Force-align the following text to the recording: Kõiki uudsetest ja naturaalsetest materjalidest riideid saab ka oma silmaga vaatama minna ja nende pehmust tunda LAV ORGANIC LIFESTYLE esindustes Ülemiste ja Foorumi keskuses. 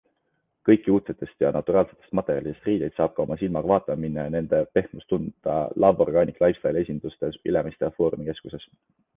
Kõiki 0.67 0.91
uudsetest 0.93 1.43
ja 1.43 1.51
naturaalsetest 1.57 2.15
materjalidest 2.19 2.65
riideid 2.69 2.95
saab 3.01 3.13
ka 3.19 3.25
oma 3.25 3.37
silmaga 3.41 3.71
vaatama 3.73 4.01
minna 4.07 4.25
ja 4.29 4.33
nende 4.39 4.63
pehmust 4.79 5.09
tunda 5.13 5.59
LAV 5.85 6.03
ORGANIC 6.07 6.43
LIFESTYLE 6.47 6.85
esindustes 6.87 7.41
Ülemiste 7.53 7.89
ja 7.91 7.95
Foorumi 8.01 8.31
keskuses. 8.33 8.67